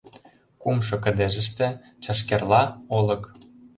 Кумшо 0.61 0.95
кыдежыште— 1.03 1.67
чашкерла, 2.03 2.63
олык. 2.97 3.23